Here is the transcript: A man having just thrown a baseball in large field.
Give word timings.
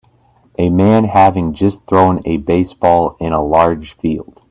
A 0.57 0.71
man 0.71 1.03
having 1.03 1.53
just 1.53 1.85
thrown 1.85 2.23
a 2.25 2.37
baseball 2.37 3.15
in 3.19 3.33
large 3.35 3.95
field. 3.97 4.39